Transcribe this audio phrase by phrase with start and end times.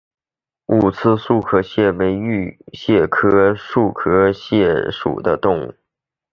[0.65, 3.59] 五刺栗壳蟹为玉蟹科栗
[3.93, 5.75] 壳蟹属的动物。